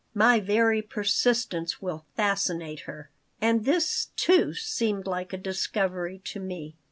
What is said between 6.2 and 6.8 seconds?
to me.